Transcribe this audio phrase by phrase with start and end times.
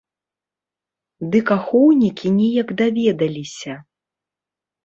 [1.35, 3.73] Дык ахоўнікі неяк даведаліся.